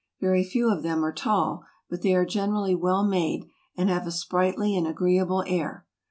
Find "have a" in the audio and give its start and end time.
3.87-4.11